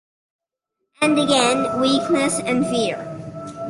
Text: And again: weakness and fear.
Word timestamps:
And 1.01 1.19
again: 1.19 1.79
weakness 1.79 2.39
and 2.39 2.65
fear. 2.65 2.97